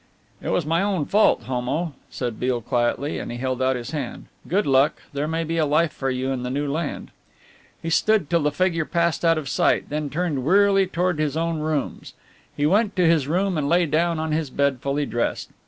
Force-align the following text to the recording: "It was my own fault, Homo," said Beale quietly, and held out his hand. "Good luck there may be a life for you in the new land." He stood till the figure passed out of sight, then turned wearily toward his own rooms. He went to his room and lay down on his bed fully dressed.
"It 0.41 0.49
was 0.49 0.65
my 0.65 0.81
own 0.81 1.05
fault, 1.05 1.43
Homo," 1.43 1.93
said 2.09 2.39
Beale 2.39 2.61
quietly, 2.61 3.19
and 3.19 3.31
held 3.31 3.61
out 3.61 3.75
his 3.75 3.91
hand. 3.91 4.25
"Good 4.47 4.65
luck 4.65 4.99
there 5.13 5.27
may 5.27 5.43
be 5.43 5.57
a 5.59 5.65
life 5.67 5.91
for 5.93 6.09
you 6.09 6.31
in 6.31 6.41
the 6.41 6.49
new 6.49 6.67
land." 6.67 7.11
He 7.79 7.91
stood 7.91 8.27
till 8.27 8.41
the 8.41 8.51
figure 8.51 8.85
passed 8.85 9.23
out 9.23 9.37
of 9.37 9.47
sight, 9.47 9.89
then 9.89 10.09
turned 10.09 10.43
wearily 10.43 10.87
toward 10.87 11.19
his 11.19 11.37
own 11.37 11.59
rooms. 11.59 12.15
He 12.57 12.65
went 12.65 12.95
to 12.95 13.05
his 13.05 13.27
room 13.27 13.59
and 13.59 13.69
lay 13.69 13.85
down 13.85 14.17
on 14.17 14.31
his 14.31 14.49
bed 14.49 14.79
fully 14.79 15.05
dressed. 15.05 15.49